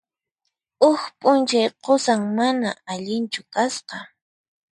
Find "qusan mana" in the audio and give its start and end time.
1.83-2.69